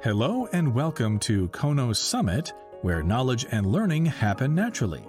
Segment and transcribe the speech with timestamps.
[0.00, 2.52] Hello and welcome to Kono Summit,
[2.82, 5.04] where knowledge and learning happen naturally.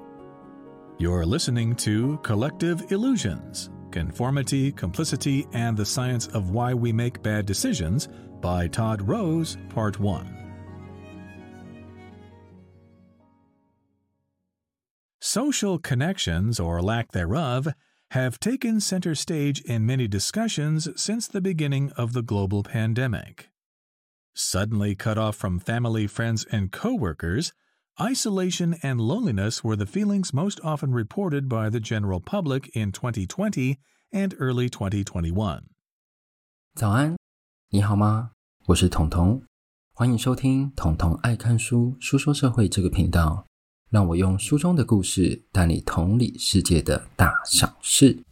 [0.97, 7.45] You're listening to Collective Illusions Conformity, Complicity, and the Science of Why We Make Bad
[7.45, 8.09] Decisions
[8.41, 10.35] by Todd Rose, Part 1.
[15.19, 17.67] Social connections, or lack thereof,
[18.09, 23.48] have taken center stage in many discussions since the beginning of the global pandemic.
[24.38, 27.52] Suddenly cut off from family, friends, and coworkers,
[28.00, 33.78] isolation and loneliness were the feelings most often reported by the general public in 2020
[34.12, 35.62] and early 2021.
[36.74, 37.16] 早安，
[37.70, 38.32] 你好吗？
[38.66, 39.44] 我是彤彤，
[39.92, 43.46] 欢迎收听《彤彤爱看书书说社会》这个频道。
[43.90, 48.24] 让我用书中的故事带你同理世界的大小事。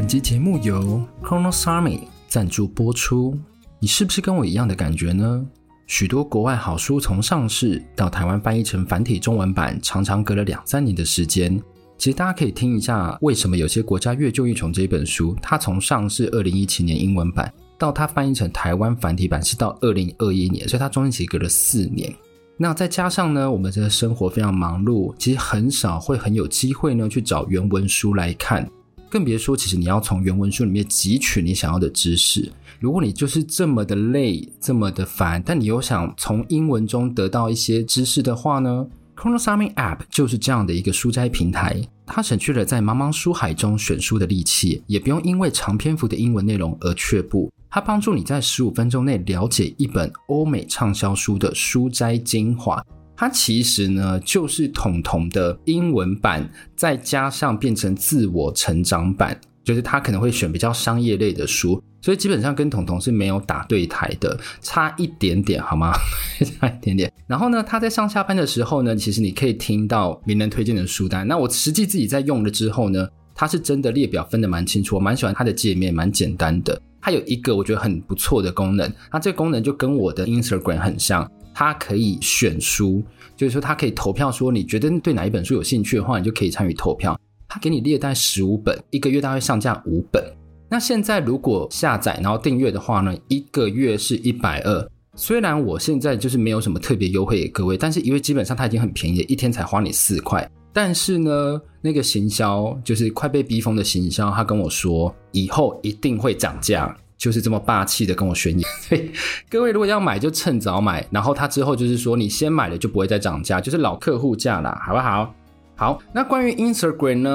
[0.00, 3.38] 本集节目由 Konosami 赞助播出。
[3.78, 5.46] 你是不是跟我一样的感觉呢？
[5.86, 11.62] 许多国外好书从上市到台湾翻译成繁体中文版，常常隔了两三年的时间。
[11.98, 17.52] 其实大家可以听一下，为什么有些国家越旧越穷这本书，它从上市二零一七年英文版。
[17.76, 22.10] 到它翻译成台湾繁体版是到二零二一年，所以它中间其实隔了四年。
[22.56, 28.66] 那再加上呢，我们这个生活非常忙碌，其实很少会很有机会呢去找原文书来看，
[29.10, 32.50] 更别说其实你要从原文书里面汲取你想要的知识。
[32.78, 41.82] 如果你就是这么的累，这么的烦，但你又想从英文中得到一些知识的话呢，Konosami App 就是这样的一个书斋平台。
[42.06, 47.52] 它省去了在茫茫书海中选书的力气，也不用因为长篇幅的英文内容而却步。
[47.68, 52.84] 它帮助你在十五分钟内了解一本欧美畅销书的书斋精华。
[53.20, 65.92] 它其实呢，就是统统的英文版，再加上变成自我成长版，就是它可能会选比较商业类的书，所以基本上跟统统是没有打对台的，差一点点，好吗？
[66.58, 67.12] 差一点点。
[67.26, 71.28] 然后呢，它在上下班的时候呢，其实你可以听到名人推荐的书单。
[71.28, 76.80] 那我实际自己在用了之后呢，它是真的列表分得蛮清楚，我蛮喜欢它的界面，蛮简单的。
[77.02, 83.04] 它有一个我觉得很不错的功能，那这个功能就跟我的 Instagram 很像，他可以选书，
[83.36, 87.14] 就是说他可以投票，说你觉得对哪一本书有兴趣的话，你就可以参与投票。
[87.46, 90.24] 他给你列带十五本，一个月大概上架五本。
[90.70, 94.90] 那现在如果下载然后订阅的话呢，一个月是一百二。
[95.14, 100.50] 虽然我现在就是没有什么特别优惠给各位，但是因为基本上它已经很便宜，一天才花你四块。
[100.72, 108.68] 但是呢，那个行销就是快被逼疯的行销，他跟我说以后一定会涨价，就是这么霸气的跟我宣言。
[108.88, 109.10] 所以
[109.50, 115.34] 各位如果要买就趁早买，然后他之后就是说你先买了就不会再涨价，就是老客户价啦，好不好？
[115.76, 117.30] 好，那关于 Instagram 呢，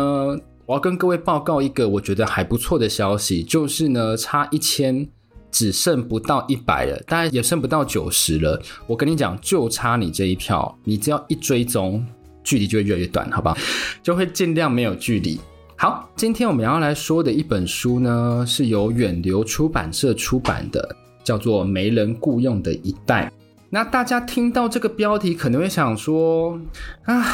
[0.65, 5.07] 我要跟各位报告一个我觉得还不错的消息，就是呢差一千
[5.51, 8.59] 只剩不到一百了，大概也剩不到九十了。
[8.87, 12.03] 我跟你讲，就差你这一票，你只要一追踪。
[12.43, 13.57] 距离就会越来越短，好不好？
[14.03, 15.39] 就会尽量没有距离。
[15.77, 23.25] 好，今天我们要来说的一本书呢，是由远流出版社出版的，叫做《没人雇佣的一代》。
[23.69, 26.57] 那大家听到这个标题，可能会想说：
[27.03, 27.25] 啊，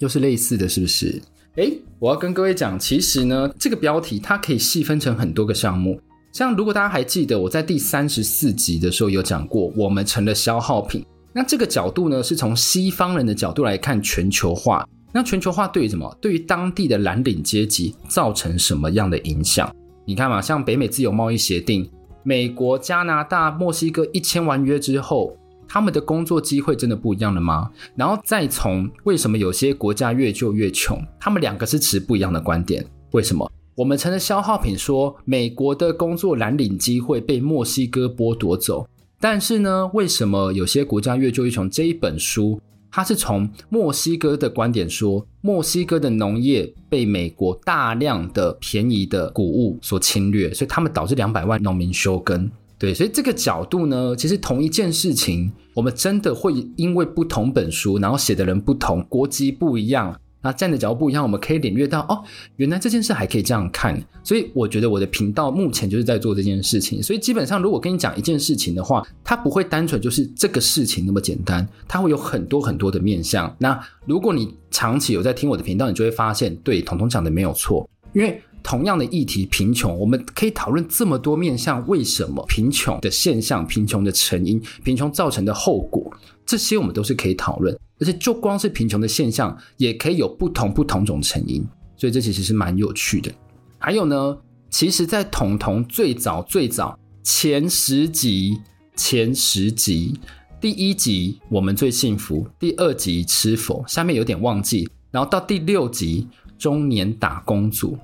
[0.00, 1.22] 又是类似的，是不是？
[1.56, 5.98] 诶，我要跟各位讲，其实呢，这个标题它可以细分成很多个项目。
[6.30, 11.06] 像如果大家还记得，我在第三十四集的时候有讲过，我们成了消耗品。
[11.32, 14.86] 那这个角度呢，是从西方人的角度来看全球化。
[15.12, 16.16] 那全球化对于什么？
[16.20, 19.74] 对于当地的蓝领阶级造成什么样的影响？
[20.04, 21.90] 你看嘛，像北美自由贸易协定，
[22.22, 25.36] 美国、加拿大、墨西哥一签完约之后，
[25.66, 27.70] 他们的工作机会真的不一样了吗？
[27.94, 32.84] 然后再从为什么有些国家越旧越穷，他们两个是持不一样的观点。
[33.12, 33.50] 为什么？
[33.74, 38.86] 我们成了消耗品，说美国的工作蓝领机会被墨西哥剥夺走。
[39.20, 41.68] 但是呢，为什么有些国家越旧越穷？
[41.68, 52.50] 这一本书，他是从墨西哥的观点说，墨西哥的农业被美国大量的便宜的谷物所侵略，所以他们导致两百万农民休耕。
[52.78, 60.18] 对，所以这个角度呢，其实同一件事情，我们真的会因为不同本书，然后写的人不同，国籍不一样。
[60.48, 62.24] 那站的角度不一样，我们可以领略到哦，
[62.56, 64.02] 原来这件事还可以这样看。
[64.24, 67.02] 所以我觉得我的频道目前就是在做这件事情。
[67.02, 73.54] 所以基本上，如果跟你讲一件事情的话，它不会单纯就是这个事情那么简单，它会有很多很多的面向。
[73.58, 77.86] 那如果你长期有在听我的频道，你就会发现，对，彤彤讲的没有错。
[78.14, 86.10] 因为同样的议题，贫穷，我们可以讨论这么多面向，为什么贫穷的现象、贫穷的成因、贫穷造成的后果，
[86.46, 87.78] 这些我们都是可以讨论。
[88.00, 91.66] 而且就光是贫穷的现象，也可以有不同不同种成因，
[91.96, 93.32] 所以这其实是蛮有趣的。
[93.78, 94.36] 还有呢，
[94.70, 98.58] 其实，在统统最早最早前十集，
[98.96, 100.18] 前十集，
[100.60, 106.26] 第一集我们最幸福，第二集吃否，下面有点忘记，然后到第六集
[106.58, 107.98] 中年打工族。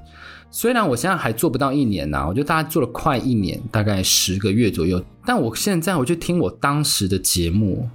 [0.51, 5.05] 虽然我现在还做不到一年呐、我觉得大概做了快一年，大概十个月左右。
[5.27, 7.89] 但我现在我就听我当时的节目，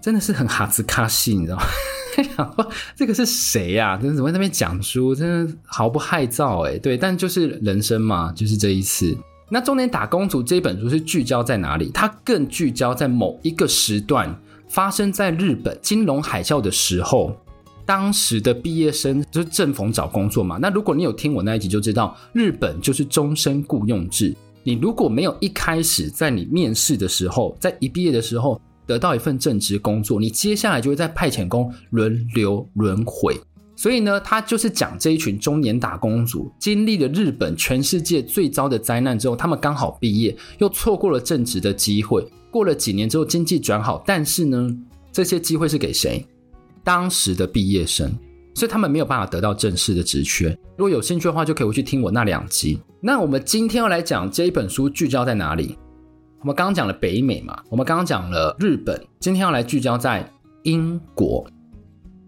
[0.00, 2.66] 真的是很哈兹卡西，你知道吗？
[2.96, 3.96] 这个是谁呀、啊？
[3.96, 5.14] 真的怎么在那边讲书？
[5.14, 6.78] 真的毫不害臊哎。
[6.78, 9.16] 对，但就是人生嘛，就是这一次。
[9.50, 11.90] 那《中年打工族》这本书是聚焦在哪里？
[11.92, 14.34] 它更聚焦在某一个时段，
[14.68, 17.36] 发生在日本金融海啸的时候。
[17.86, 20.58] 当时的毕业生就是正逢找工作嘛。
[20.60, 24.36] 那如果你有听我那一集，就知道日本就是终身雇佣制。
[24.62, 33.36] 你如果没有一开始在你面试的时候，在一毕业的时候得到一份正职工作，你接下来就会在派遣工轮流轮回。
[33.76, 42.26] 所以呢，他就是讲这一群中年打工族经历了日本全世界最糟的灾难之后，他们刚好毕业，又错过了正职的机会。
[42.50, 44.74] 过了几年之后，经济转好，但是呢，
[45.12, 46.26] 这些机会是给谁？
[46.82, 48.10] 当时的毕业生，
[48.54, 50.48] 所以他们没有办法得到正式的职缺。
[50.76, 52.80] 如果有兴趣的话，就可以回去听我那两集。
[53.00, 55.76] 那我们今天要来讲这一本书聚焦在哪里？
[56.40, 60.30] 我们刚刚讲了北美嘛，我们刚刚讲了日本，今天要来聚焦在
[60.62, 61.44] 英国。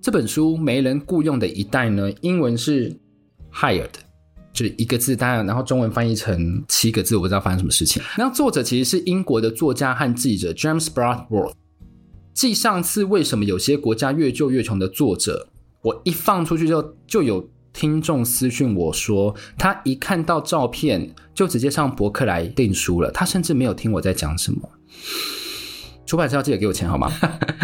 [0.02, 2.98] 这本书没人雇佣的一代呢，英文是
[3.52, 3.90] hired，
[4.52, 8.02] 就是一个字，当然，然后中文翻译成七个字，我不知道发生什么事情。
[8.18, 11.52] 那作者其实是英国的作家和记者 James Bloodworth。
[12.34, 15.46] 继上次为什么有些国家越救越穷的作者，
[15.82, 24.68] 我一放出去就就有听众私讯我说，他一看到照片就直接上博客来订书了，他甚至没有听我在讲什么。
[26.06, 27.10] 出版社要记得给我钱好吗？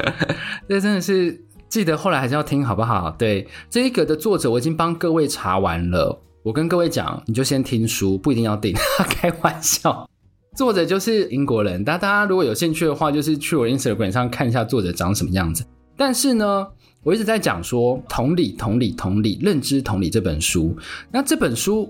[0.69, 3.11] 这真的是记得后来还是要听好不好？
[3.19, 8.73] 对，这一个的作者我已经帮各位查完了，我跟各位讲，你就先听书，不一定要订，
[9.11, 10.09] 开玩笑。
[10.57, 15.65] 作者就是英国人，但大家如果有兴趣的话，就是去我 Instagram 上看一下作者长什么样子。
[15.97, 16.67] 但是呢，
[17.07, 20.77] 我一直在讲说同理、同理、同理，认知同理这本书。
[21.13, 21.89] 那这本书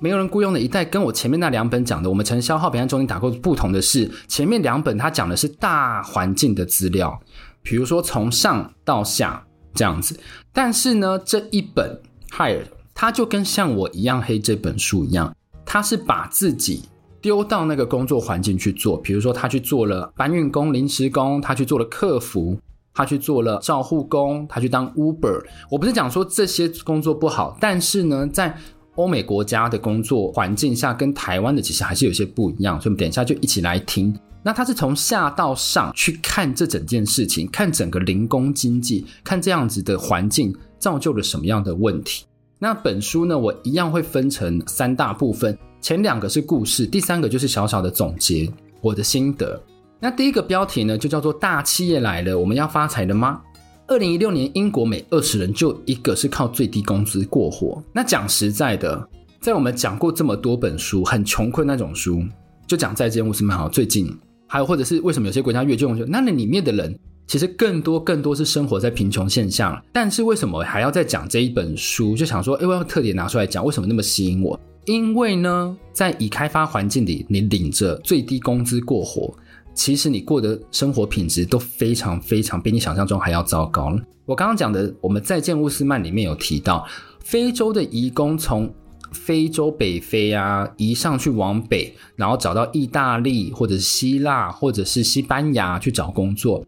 [0.00, 7.20] 没有人雇佣的一代，跟我前面那两本讲的，我们曾消耗别人中间打过不同的是，前面两本它讲的是大环境的资料，
[7.62, 9.44] 比如说从上到下
[9.74, 10.18] 这样子。
[10.50, 12.00] 但是呢，这一本
[12.30, 16.84] Hired，它就跟像我一样黑这本书一样，它是把自己。
[17.20, 22.60] 丢到那个工作环境去做，比如说他去做了搬运工、临时工，他去做了客服，
[22.94, 25.44] 他去做了照护工，他去当 Uber。
[25.68, 28.56] 我不是讲说这些工作不好，但是呢，在
[28.94, 32.80] 欧美国家的工作环境下，跟台湾的其实还是有些不一样。
[32.80, 34.16] 所以我们等一下就一起来听。
[34.44, 42.24] 那他是从下到上去看这整件事情，看整个零工经济，看这样子的环境造就了什么样的问题。
[42.58, 45.58] 那本书呢，我一样会分成三大部分。
[45.80, 48.48] 前两个是故事，第三个就是小小的总结，
[48.80, 49.60] 我的心得。
[50.00, 53.40] 那第一个标题呢，就叫做“大企业来了，我们要发财了吗？”
[53.86, 57.82] 二零一六年，英国每二十人就一个是靠最低工资过活。
[57.92, 59.08] 那讲实在的，
[59.40, 62.22] 在我们讲过这么多本书，很穷困那种书，
[62.66, 63.68] 就讲再见乌斯曼好。
[63.68, 64.10] 最近
[64.46, 66.10] 还有或者是为什么有些国家越救越穷？
[66.10, 69.78] 那那里面的人其实更多更多是生活在贫穷现象。
[69.92, 72.16] 但是为什么还要再讲这一本书？
[72.16, 74.58] 就想说，哎，我要特别拿出来讲，为什么那么吸引我？
[74.86, 79.34] 因为呢，在已开发环境里，你领着最低工资过活，
[79.74, 83.92] 其实你过的生活品质都非常非常比你想象中还要糟糕。
[84.24, 86.86] 我刚刚讲的，我们再见乌斯曼里面有提到，
[87.20, 88.72] 非洲的移工从
[89.12, 96.64] 非洲北非啊移上去往北，然后找到意大利或者是希腊或者是西班牙去找工作。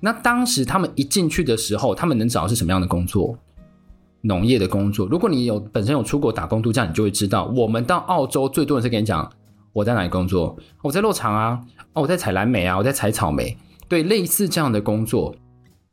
[0.00, 3.36] 那当时他们一进去的时候，他们能找的是什么样的工作？
[4.20, 9.30] 农业的工作，如果你有本身有出国打工度假，你就会知道，我们到澳洲最多人是跟你讲，
[9.72, 10.56] 我在哪里工作？
[10.82, 11.60] 我在肉场啊，
[11.92, 13.56] 哦我在采蓝莓啊，我在采草莓。
[13.88, 15.34] 对，类似这样的工作，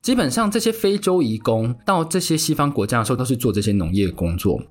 [0.02, 4.62] 基本上这些非洲移工到这些西方国家的时候，都是做这些农业工作。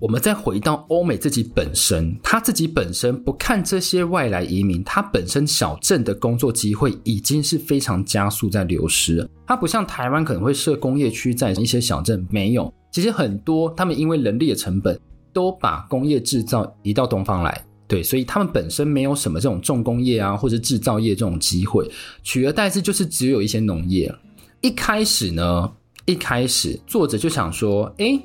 [0.00, 9.26] 我们再回到欧美自己本身，他自己本身不看这些外来移民，他本身小镇的工作机会已经是非常加速在流失。
[9.46, 12.70] 它不像台湾可能会设工业区在一些小镇，没有。
[12.90, 15.00] 其实很多他们因为人力的成本，
[15.32, 21.90] 都把工业制造移到东方来，对，所以他们本身没有什么这种重工业啊或者制造业这种机会，
[22.22, 24.14] 取而代之就是只有一些农业。
[24.60, 25.72] 一开始呢，
[26.06, 28.20] 一开始作者就想说，诶，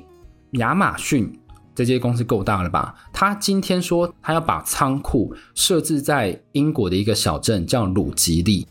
[0.52, 1.30] 亚马逊。
[1.72, 2.94] 这些公司够大了吧？
[3.10, 8.66] 他今天说他要把仓库设置在英国的一个小镇，叫鲁吉利。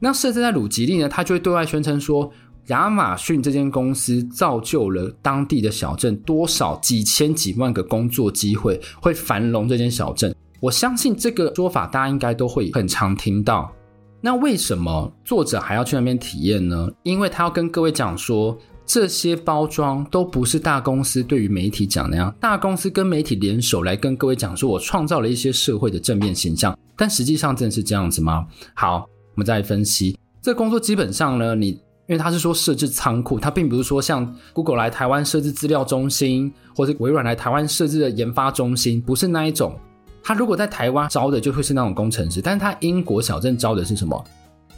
[0.00, 2.30] 那设置在鲁吉利呢，他就会对外宣称说
[2.68, 10.34] ：“亚马逊这间公司造就了当地的小镇多少几千几万个工作机会，会繁荣这间小镇。
[10.60, 13.72] 我相信这个说法大家应该都会很常听到。
[14.20, 16.88] 那为什么作者还要去那边体验呢？
[17.02, 26.78] 因为他要跟各位讲说，这些包装都不是大公司对于媒体讲那样，大公司跟媒体联手来跟各位讲说，我创造了一些社会的正面形象。
[26.96, 28.46] 但实际上真的是这样子吗？
[28.74, 30.78] 好，我们再来分析这工作。
[30.78, 39.78] 基本上呢，你因为他是说设置仓库，他并不是说像 Google 来台湾设置资料中心，或者微软来台湾设置的研发中心，不是那一种。
[40.22, 44.24] 他如果在台湾招的就会是那种工程师，但是他英国小镇招的是什么？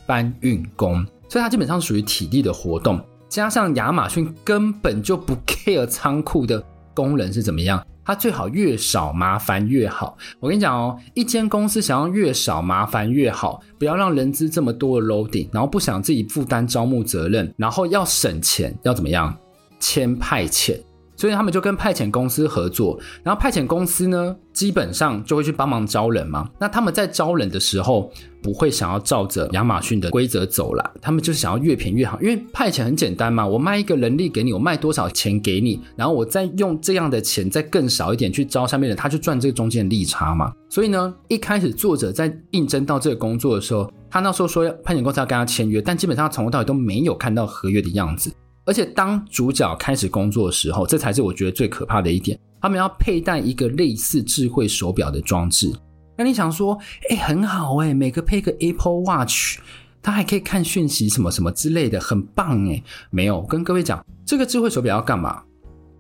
[0.06, 3.00] 搬运工，所以他基本上属于体力的活动。
[3.28, 6.62] 加上亚马逊根本就不 care 仓库的
[6.94, 10.16] 工人是怎么样，他最好越少麻烦越好。
[10.40, 19.34] 我跟你讲哦，一间公司想要越少麻烦越好，不要让人资这么多的 loading，然后不想自己负担招募责任，然后要省钱，要怎么样？
[19.80, 20.78] 签派遣。
[21.24, 26.46] 所以他们就跟派遣公司合作，然后派遣公司呢，基本上就会去帮忙招人嘛。
[26.60, 28.10] 那他们在招人的时候，
[28.42, 32.20] 不会想要照着亚马逊的规则走啦，他们就是想要越便宜越好。
[32.20, 40.52] 因为派遣很简单嘛，我卖一个人力给你，我卖多少钱给你，然后我再用这样的钱再更少一点去招下面的，他就赚这个中间的利差嘛。
[40.68, 48.30] 所以呢，一开始作者在应征到这个工作的时候，他那时候说要派遣公司要跟他签约，但基本上从头到尾都没有看到合约的样子。
[48.64, 52.38] 而且当主角开始工作的时候，这才是我觉得最可怕的一点。
[52.60, 55.70] 他们要佩戴一个类似智慧手表的装置。
[56.16, 56.78] 那你想说，
[57.10, 59.58] 哎，很好哎，每个配个 Apple Watch，
[60.00, 62.82] 它还可以看讯息什么什么之类的，很棒哎。
[63.10, 65.42] 没有，跟各位讲，这个智慧手表要干嘛？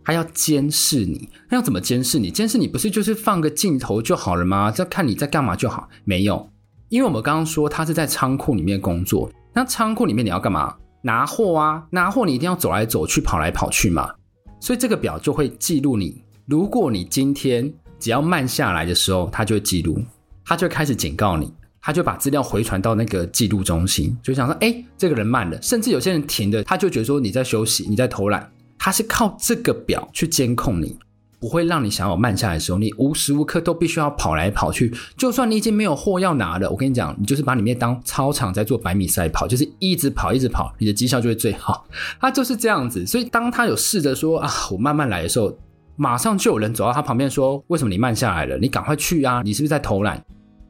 [0.02, 1.28] 它要监视你。
[1.50, 2.30] 那要怎么监视你？
[2.30, 4.72] 监视你不是就是放个镜头就好了吗？
[4.78, 5.88] 要看你在干嘛就好。
[6.04, 6.48] 没有，
[6.88, 10.74] 因为我们刚刚说他是在仓库里面工作，那仓库里面你要干嘛？
[11.06, 14.10] 拿货啊，拿货你一定要走来走去，跑来跑去嘛，
[14.58, 16.22] 所以这个表就会记录你。
[16.46, 20.02] 如果你今天只要慢下来的时候，它就会记录，
[20.46, 30.96] 它就开始警告你，它就把资料回传到那个记录中心，就想说，哎，这个人慢了，甚至有些人停的，他就觉得说你在休息，你在偷懒，他是靠这个表去监控你。
[31.44, 34.90] 不会让你想要慢下来的时候，你无时无刻都必须要跑来跑去。
[35.14, 41.86] 就算你已经没有货要拿了，我跟你讲，你就是把里面当操场在做百米赛跑，就是一直跑，一直跑，你的绩效就会最好。
[42.18, 43.04] 他就是这样子。
[43.04, 45.54] 所以当他有试着说啊，我慢慢来的时候，
[45.96, 48.56] 马上就有人走到他旁边说：“为什么你慢下来了？
[48.56, 49.42] 你赶快去啊！
[49.44, 50.24] 你是不是在偷懒？”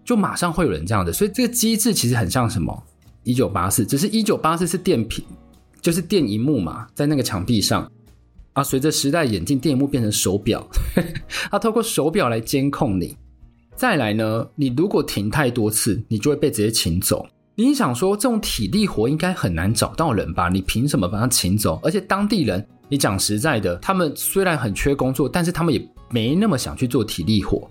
[0.04, 1.12] 就马上会有人这样的。
[1.12, 2.82] 所以这个机制其实很像什么？
[3.22, 5.24] 一九八四，只是一九八四是电瓶，
[5.80, 7.88] 就是电荧幕嘛，在那个墙壁上。
[8.54, 10.66] 啊，随着时代演进，电幕变成手表，
[11.50, 13.16] 它透过手表来监控你。
[13.76, 17.26] 再来呢，你如果停太多次，你就会被直接请走。
[17.56, 20.48] 你想说，这种体力活应该很难找到人吧？
[20.48, 21.80] 你凭什么把他请走？
[21.82, 27.68] 而且当地人，你讲实在的，他们虽然很缺工作，但是他们也没那么想去做体力活。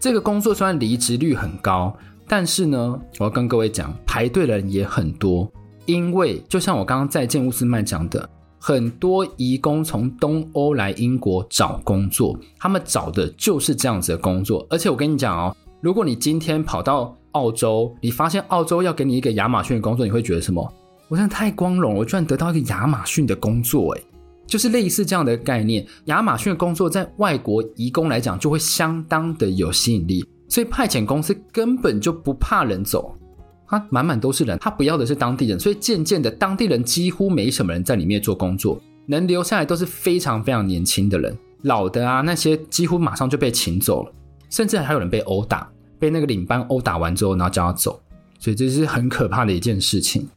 [0.00, 5.48] 这个工作虽然离职率很高，但是呢，我要跟各位讲，排队的人也很多，
[5.86, 8.28] 因为就像我刚刚再见乌斯曼讲的。
[8.66, 14.66] 很多移工从东欧来英国找工作，他们找的就是这样子的工作。
[14.68, 20.68] 而且我跟你讲哦，如果你今天跑到澳洲，你发现澳洲要给你一个亚马逊的工作，你会觉得什么？
[21.06, 24.02] 我真的太光荣，我居然得到一个亚马逊的工作，诶，
[24.48, 25.86] 就是类似这样的概念。
[26.06, 33.16] 亚马逊的工作在外国移工来讲就会相当的有吸引力，所以派遣公司根本就不怕人走。
[33.68, 44.12] 他满满都是人，他不要的是当地人，所以渐渐的，当地人几乎没什么人在里面做工作，能留下来都是非常非常年轻的人，老的啊那些几乎马上就被请走了，
[44.50, 45.68] 甚至还有人被殴打，
[45.98, 48.00] 被那个领班殴打完之后，然后叫他走，
[48.38, 50.28] 所以这是很可怕的一件事情。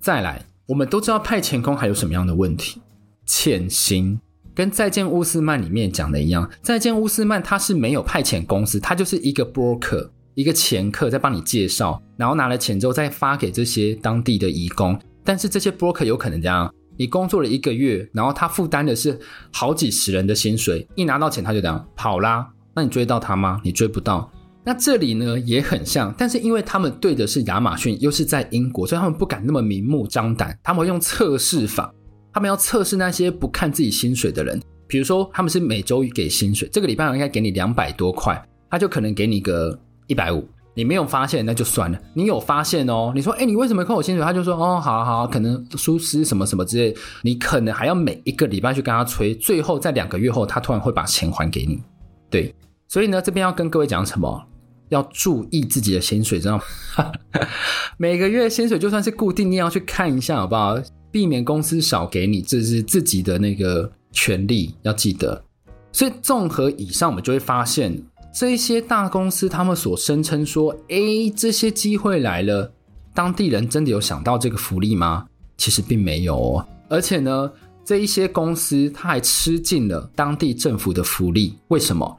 [0.00, 2.80] 再来，我们都知道派遣工还有什么样的问题？
[3.26, 4.20] 欠薪，
[4.54, 10.08] 跟《再见乌斯曼》里面讲的一样，《再见乌斯曼》他是没有派遣公司，他就是一个 broker。
[10.36, 14.96] 一个掮客在帮你介绍，然后拿了钱之后再发给这些当地的义工。
[15.24, 19.18] 但是这些 broker 有可能这样：你工作了一个月，然后他负担的是
[19.50, 22.46] 好几十人的薪水，一拿到钱他就这样跑啦。
[22.74, 23.58] 那你追到他吗？
[23.64, 24.30] 你追不到。
[24.62, 30.54] 那这里呢也很像，但是因为他们对的是亚马逊，又是在英国，所以他们不敢那么明目张胆。
[30.62, 31.90] 他们会用测试法，
[32.30, 34.60] 他们要测试那些不看自己薪水的人。
[34.86, 39.80] 比如说他们是每周给薪水，这个礼拜我应该给你两百多块，他就可能给你个。
[40.06, 41.98] 一百五，你没有发现那就算了。
[42.14, 44.24] 你有发现哦，你说，哎，你为什么扣我薪水？
[44.24, 46.94] 他就说，哦，好好，可能疏失什么什么之类。
[47.22, 51.82] 你可能还要每一个礼拜去跟他催，最后在两个月后，他突然会把钱还给你。
[52.30, 52.54] 对，
[52.88, 54.42] 所以呢，这边要跟各位讲什么？
[54.88, 56.62] 要注意自己的薪水，知道吗？
[57.98, 60.78] 每个月薪水就算是固定，你也要去看一下，好不好？
[61.10, 65.42] 避免公司少给你，这是自己的那个权利，要记得。
[65.90, 68.00] 所以综合以上，我们就会发现，
[68.38, 72.70] 这些大公司他们所声称说，诶，这些机会来了，
[73.14, 75.26] 当地人真的有想到这个福利吗？
[75.56, 76.68] 其实并没有哦。
[76.90, 77.50] 而且呢，
[77.82, 82.14] 这一些公司他还吃尽了当地政府的福利，为什么？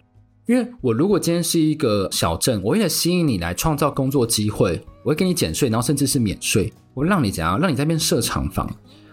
[0.48, 7.60] 因为我如果今天是一个小镇，我为了吸引你来创造工作机会，我会给你减税，然后甚至是免税，我让你怎样？
[7.60, 8.68] 让你在那边设厂房。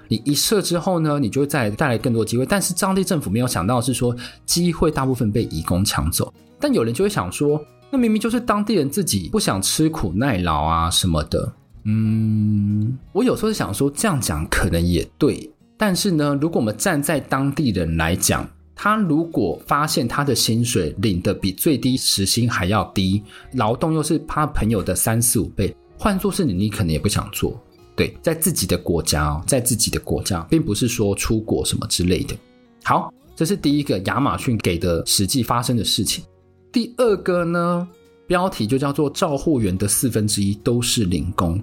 [0.08, 2.44] 你一设之后呢，你就会再带来更多机会。
[2.44, 4.14] 但是当地政府没有想到是说，
[4.46, 6.32] 机会大部分被移工抢走。
[6.60, 11.52] 但有人就会想说，那明明就是当地人自己不想吃苦耐劳啊什么的。
[11.84, 15.50] 嗯，我有时候想说，这样讲可能也对。
[15.76, 27.60] 但是呢，如果我们站在当地人来讲，他如果发现他的薪水领的比最低时薪还要低，劳动又是他朋友的三四五倍，换作是你，你可能也不想做。
[27.96, 32.36] 对，在自己的国家哦，在自己的国家，并不是说出国什么之类的。
[32.82, 36.24] 好，这是第一个亚马逊给的实际发生的事情。
[36.72, 37.88] 第二个呢，
[38.26, 41.62] 标题就叫做“照护员的四分之一都是零工”。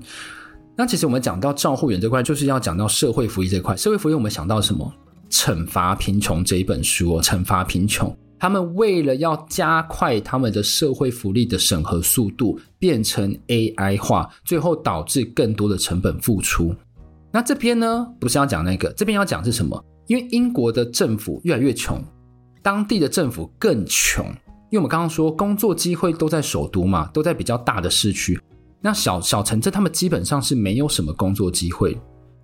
[0.77, 3.75] 那其实我们讲到照护员这块，就是要讲到社会福利这块。
[3.75, 4.91] 社会福利，我们想到什么？
[5.29, 8.13] 惩罚贫穷这一本书哦，惩罚贫穷。
[8.41, 16.75] 他们为了要加快他们的社会福利的审核速度，变成 AI 化，最后导致更多的成本付出。
[17.31, 19.79] 那这边呢，不是要讲那个，这边要讲是什么？
[20.07, 22.03] 因为英国的政府越来越穷，
[22.63, 24.25] 当地的政府更穷。
[24.71, 28.41] 因为我们刚刚说，工作机会都在首都嘛，都在比较大的市区。
[28.81, 31.95] 那小小城镇，他们基本上是没有什么工作机会，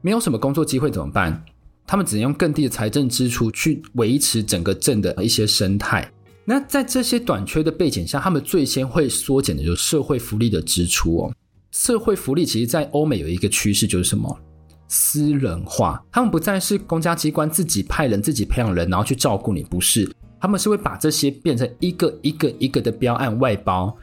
[0.01, 1.44] 没有什么工作机会怎么办？
[1.88, 6.12] 他们只能用更低的财政支出去维持整个镇的一些生态。
[6.44, 11.34] 那在这些短缺的背景下，他们最先会缩减的就是社会福利的支出哦。
[11.72, 14.38] 社会福利其实，在欧美有一个趋势，就是什么？
[14.89, 16.01] 私人化。
[16.12, 20.10] 他们不再是公家机关自己派人、自己培养人，然后去照顾你，不是？
[20.39, 23.96] 他们是会把这些变成一个一个一个的标案外包，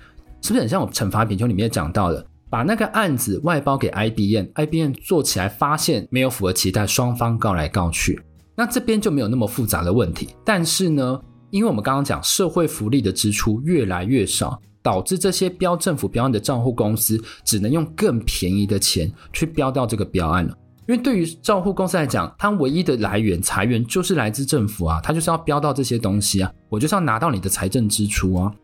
[0.43, 2.27] 是不是很像我惩罚贫穷里面讲到的？
[2.55, 8.23] 把那个案子外包给 IBM，IBM 做起来发现没有符合期待，双方告来告去，
[8.55, 10.29] 那这边就没有那么复杂的问题。
[10.45, 20.57] 但是呢，因为我们刚刚讲社会福利的支出越来越少，导致这些标政府标案的账户公司只能用更便宜的钱去标到这个标案了。
[20.87, 28.55] 因为对于账户公司来讲，它唯一的来源财源就是来自政府啊，它就是要标到这些东西啊，我就是要拿到你的财政支出啊，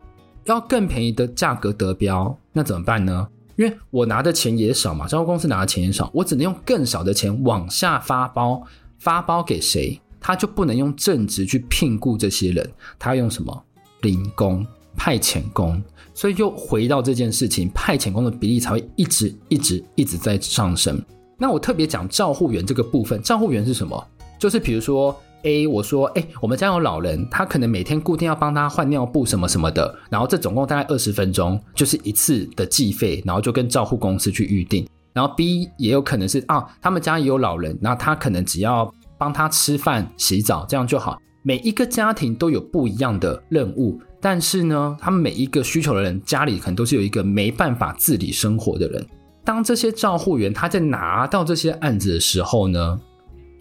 [0.45, 3.27] 要更便宜的价格得标，那怎么办呢？
[3.55, 8.61] 因为我拿的钱也少嘛，照顾公司拿的钱也少，我只能用更少的钱往下发包，
[8.97, 13.63] 发包给谁，他就不能用正职去聘雇这些人，他要用什么？
[14.01, 15.81] 零工、派遣工，
[16.13, 21.01] 所以又回到这件事情，派遣工的比例才会一直、一直、一直在上升。
[21.37, 24.07] 那我特别讲照护员这个部分，照护员是什么？
[24.39, 25.15] 就是比如说。
[25.43, 34.87] A，我说，哎，我们家有老人，他可能每天固定要帮他换尿布什么什么的，然后这总共大概二十分钟，就是一次的计费，然后就跟照护公司去预定。
[35.13, 41.19] 然后 B 也有可能是啊，他们家也有老人，那他可能只要帮他吃饭、洗澡，这样就好。
[41.43, 49.05] 每一个家庭都有不一样的任务，但是呢，他们每一个需求的人家里可能都是有一个没办法自理生活的人。
[49.43, 52.99] 当这些照护员他在拿到这些案子的时候呢，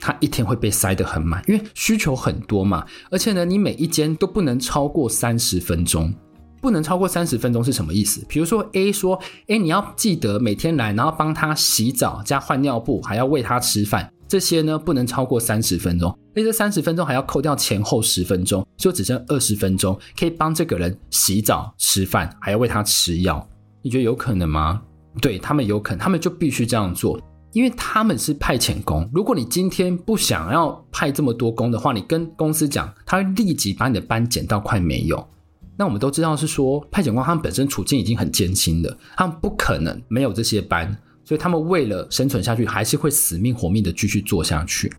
[0.01, 2.85] 他一天会被塞得很满，因为需求很多嘛。
[3.11, 6.13] 而且呢，你每一间都不能超过三十分钟，
[6.61, 8.25] 不能超过三十分钟是什么意思？
[8.29, 16.17] 比如说 A 说，哎，你要记得每天来，然后帮他洗澡加换尿布，还要喂他吃饭，这些呢不能超过三十分钟。
[16.35, 23.45] 那这三十分钟还要扣掉前后十分钟，就只剩二十分钟可以帮这个人洗澡、吃饭，还要喂他吃药。
[23.83, 24.81] 你觉得有可能吗？
[25.21, 27.21] 对，他们有可能，他们就必须这样做。
[27.53, 35.29] 因为他们是派遣工，如果你今天不想要派这么多工的话，你跟公司讲，他会立即把你的班减到快没有。
[35.77, 44.93] 那我们都知道是说，派遣工他们本身处境已经很艰辛了，他们不可能没有这些班，所以他们为了生存下去，还是会死命活命的继续做下去。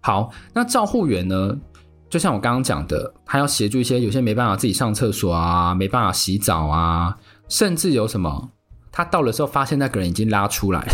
[0.00, 1.56] 好，那照护员呢？
[2.10, 7.16] 就像我刚刚讲的，他要协助一些有些没办法自己上厕所啊，没办法洗澡啊，
[7.48, 8.50] 甚至有什么，
[8.90, 10.86] 他到的时候发现那个人已经拉出来。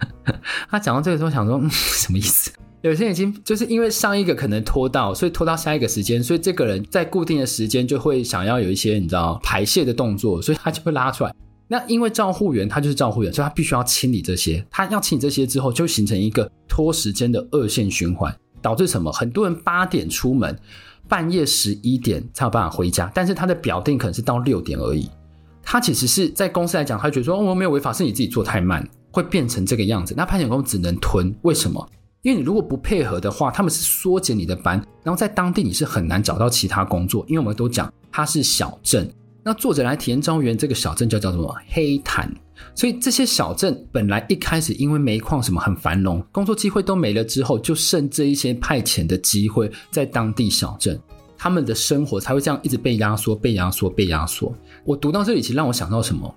[0.70, 2.50] 他讲到这个时候，想说，嗯， 什么意思？
[2.82, 11.34] 有些人已经就是因为上一个可能拖到，所以拖到下一个时间，所以这个人在固定的时间就会想要有一些你知道排泄的动作，所以他就会拉出来。
[11.68, 14.64] 那因为照护员他就是照护员，所以他必须要清理这些。
[14.70, 18.32] 他要清理这些之后，就形成一个拖时间的恶性循环，
[18.62, 19.10] 导致什么？
[19.10, 20.56] 很多人八点出门，
[21.08, 25.10] 半夜十一点才有办法回家，但是他的表定可能是到六点而已。
[25.60, 28.88] 他其实是在公司来讲，他觉得说，哦，我没有违法，是你自己做太慢。
[29.16, 31.34] 会变成这个样子，那派遣工只能吞。
[31.40, 31.88] 为什么？
[32.20, 39.10] 因为你如果不配合的话，他们是缩减你的班，然后在当地你是很难找到其他工作，因为我们都讲它是小镇。
[39.42, 42.30] 那作者来体验招员这个小镇叫叫什么黑潭，
[42.74, 51.00] 所以这些小镇本来一开始因为煤矿什么很繁荣，工作机会都没了之后，就剩这一些派遣的机会在当地小镇，
[51.38, 54.52] 他们的生活才会这样一直被压缩、被压缩、被压缩。
[54.84, 56.34] 我读到这里，其实让我想到什么？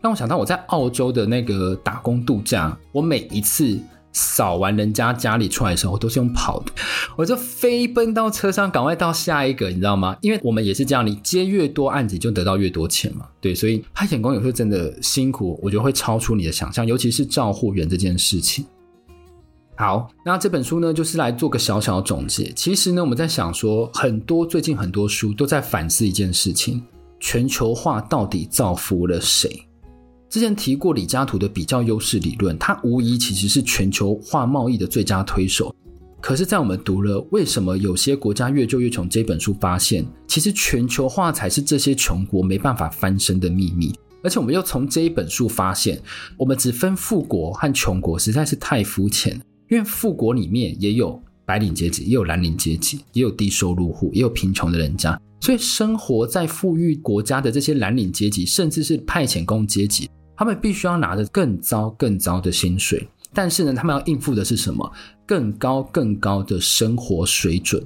[0.00, 3.78] 让我想到我在澳洲的那个打工度假，我每一次。
[4.10, 6.72] 扫完人家家里出来的时候，我都是用跑的，
[7.14, 10.16] 我就飞奔到车上，赶快到下一个，你知道吗？
[10.22, 13.26] 因为我们也是这样，你接越多案子，就得到越多钱嘛。
[13.40, 18.64] 对，所以派遣工有时候真的辛苦，我觉得会超出你的想象，尤其是照护员这件事情。
[19.76, 22.50] 好，那这本书呢，就是来做个小小的总结。
[22.56, 26.82] 其实呢，我们在想说，很多最近很多书都在反思一件事情：
[27.20, 29.67] 全球化到底造福了谁？
[30.30, 35.74] 之前提过李嘉图的比较优势理论，它无疑其实是全球化贸易的最佳推手。
[36.20, 43.94] 可是，在我们读了《为什么有些国家越救越穷》这本书，发现其实全球化才是这些穷国没办法翻身的秘密。
[44.22, 46.02] 而且，我们又从这一本书发现，
[46.36, 49.40] 我们只分富国和穷国实在是太肤浅。
[49.70, 55.18] 因为富国里面也有白领阶级，也有蓝领阶级，也有低收入户，也有贫穷的人家。
[55.40, 60.10] 所以，生活在富裕国家的这些蓝领阶级，甚至是派遣工阶级。
[60.38, 64.88] 他们必须要拿着更糟、更糟的薪水，但是呢，他们要应付的是什么？
[65.26, 67.84] 更高、更高的生活水准，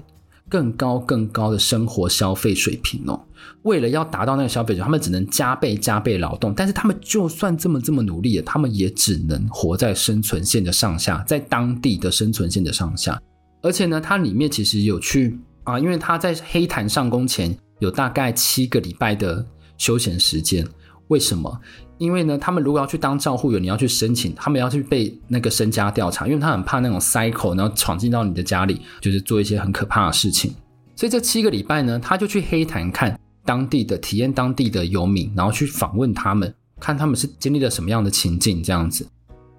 [0.51, 3.19] 更高、更高的生活消费水平哦。
[3.63, 6.53] 为了要达到那个消费者，他们只能加倍、加倍劳动。
[6.55, 13.19] 但是他们就算这么这么努力，他们也只能活在生存线的上下，在当地的生存线的上下。
[13.63, 19.43] 而且呢，它里面其实有去啊，因为他在黑潭上工前有大概七个礼拜的
[19.79, 20.67] 休闲时间。
[21.09, 21.61] 为什么？
[21.99, 30.53] 因为呢，他们如果要去当照护员，你要去申请，他们要去被那个身家调查，因为他很怕那种塞口然后闯进到你的家里，就是做一些很可怕的事情。
[30.97, 39.07] 所以这七个礼拜呢，他就去黑潭看当地的，体验当地的游民，然后去访问他们，看他们是经历了什么样的情境这样子。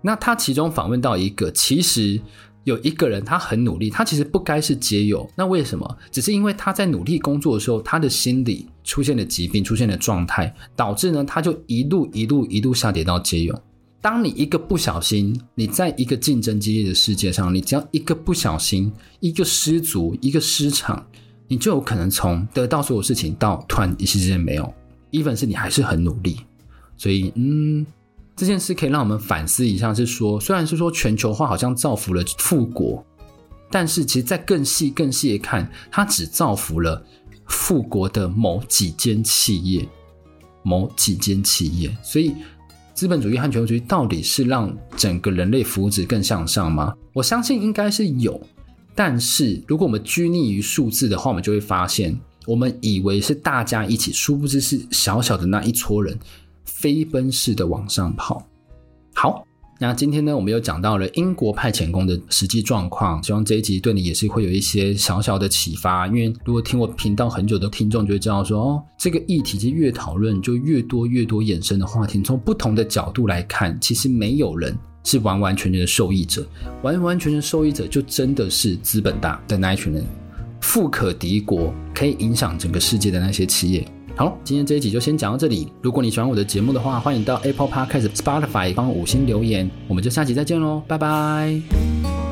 [0.02, 2.20] 那他其中访问到一个，其实。
[2.64, 5.98] 有一个人，他很努力，他其实不该是街友，那为什么？
[6.12, 13.62] 只是因为他在努力工作的时候，他的心理出现了疾病，出现了状态，导致呢，他就一路一路一路下跌到街友。
[14.00, 21.06] 当你一个不小心，你在一个竞争激烈的世界上，你只要一个不小心，一个失足，一个失常，
[21.48, 24.74] 你就有可能从得到所有事情到突然一时之间没有
[25.12, 26.38] ，even 是你还是很努力，
[26.98, 27.86] 所以嗯。
[28.36, 33.06] 这件事可以让我们反思一下，是说，虽然是说全球化好像造福了富国，
[33.70, 37.06] 但是其实在更细、更细的看，它只造福了
[37.48, 39.88] 富国的某几间企业，
[40.64, 41.96] 某几间企业。
[42.02, 42.34] 所以，
[42.96, 46.94] 资本主义和全球主义到底是让整个人类福祉更向上吗？
[47.14, 48.42] 我相信应该是有，
[48.96, 56.18] 但是如果我们拘泥于数字的话，我们就会发现，我们以为是大家一起，殊不知是小小的那一撮人。
[56.66, 58.46] 飞奔式的往上跑。
[59.14, 59.46] 好，
[59.80, 63.22] 那今天呢，我们又讲到了英国派遣工的实际状况。
[63.24, 66.08] 希望这一集对你也是会有一些小小的启发。
[66.08, 72.22] 因为如果听我频道很久的听众就会知道说，哦，这个议题其实越讨论就越多越多衍生的话题。
[72.22, 76.48] 从不同的角度来看，其实没有人是完完全全的受益者。
[76.82, 80.04] 完完全全受益者就真的是资本大的那一群人，
[80.62, 83.86] 富可敌国，可以影响整个世界的那些企业。
[84.16, 85.72] 好，今天这一集就先讲到这里。
[85.82, 89.70] 如果你喜欢我的节目的话，欢迎到 Apple Podcast、Spotify 帮我五星留言。
[89.88, 92.23] 我们就下期再见喽，拜拜。